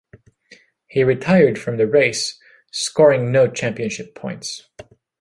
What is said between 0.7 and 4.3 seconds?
He retired from the race, scoring no championship